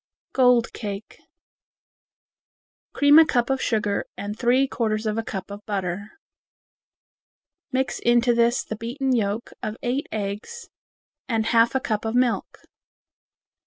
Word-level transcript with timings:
Gold 0.33 0.73
Cake 0.73 1.19
Cream 2.91 3.19
a 3.19 3.25
cup 3.27 3.51
of 3.51 3.61
sugar 3.61 4.07
and 4.17 4.35
three 4.35 4.67
fourths 4.67 5.05
of 5.05 5.15
a 5.15 5.21
cup 5.23 5.51
of 5.51 5.63
butter. 5.67 6.13
Mix 7.71 7.99
into 7.99 8.33
this 8.33 8.63
the 8.63 8.75
beaten 8.75 9.15
yolks 9.15 9.53
of 9.61 9.77
eight 9.83 10.07
eggs 10.11 10.69
and 11.29 11.45
half 11.45 11.75
a 11.75 11.79
cup 11.79 12.03
of 12.03 12.15
milk. 12.15 12.61